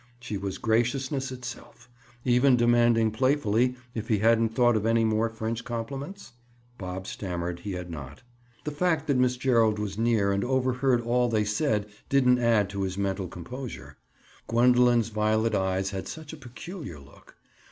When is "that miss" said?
9.05-9.37